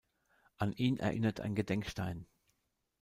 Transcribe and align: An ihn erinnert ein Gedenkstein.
An 0.57 0.71
ihn 0.73 0.97
erinnert 0.97 1.41
ein 1.41 1.53
Gedenkstein. 1.53 2.25